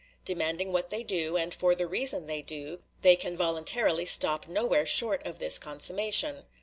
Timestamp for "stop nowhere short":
4.07-5.23